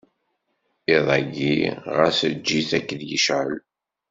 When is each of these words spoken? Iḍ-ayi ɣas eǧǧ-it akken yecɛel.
Iḍ-ayi 0.95 1.53
ɣas 1.95 2.19
eǧǧ-it 2.29 2.71
akken 2.77 3.01
yecɛel. 3.09 3.55